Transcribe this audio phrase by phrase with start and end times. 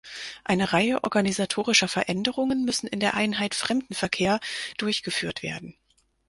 [0.43, 4.39] Eine Reihe organisatorischer Veränderungen müssen in der Einheit Fremdenverkehr
[4.79, 5.75] durchgeführt werden.